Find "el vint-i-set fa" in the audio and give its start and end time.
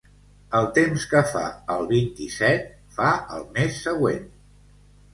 1.75-3.13